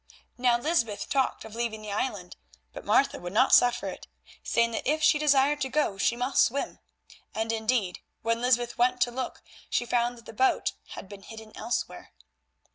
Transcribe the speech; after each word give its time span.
Now 0.35 0.57
Lysbeth 0.59 1.09
talked 1.09 1.45
of 1.45 1.53
leaving 1.53 1.83
the 1.83 1.91
island, 1.91 2.35
but 2.73 2.83
Martha 2.83 3.19
would 3.19 3.33
not 3.33 3.53
suffer 3.53 3.87
it, 3.87 4.07
saying 4.41 4.71
that 4.71 4.89
if 4.91 5.03
she 5.03 5.19
desired 5.19 5.61
to 5.61 5.69
go 5.69 5.99
she 5.99 6.15
must 6.15 6.43
swim, 6.43 6.79
and 7.35 7.51
indeed 7.51 7.99
when 8.23 8.41
Lysbeth 8.41 8.79
went 8.79 8.99
to 9.01 9.11
look 9.11 9.43
she 9.69 9.85
found 9.85 10.17
that 10.17 10.25
the 10.25 10.33
boat 10.33 10.73
had 10.95 11.07
been 11.07 11.21
hidden 11.21 11.51
elsewhere. 11.55 12.13